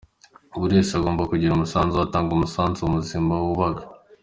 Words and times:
Buri 0.59 0.73
wese 0.77 0.91
agomba 0.95 1.29
kugira 1.31 1.51
umusanzu 1.55 1.93
we, 1.97 2.03
atanga, 2.07 2.29
umusanzu 2.33 2.81
muzima 2.93 3.31
wubaka. 3.43 3.83